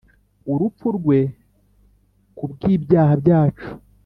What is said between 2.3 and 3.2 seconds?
ku bw'ibyaha